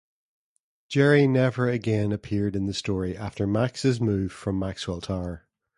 Jerry 0.89 1.27
never 1.27 1.69
again 1.69 2.11
appeared 2.11 2.55
in 2.55 2.65
the 2.65 2.73
story 2.73 3.15
after 3.15 3.45
Max's 3.45 4.01
move 4.01 4.31
from 4.31 4.57
Maxwell 4.57 4.99
Tower. 4.99 5.45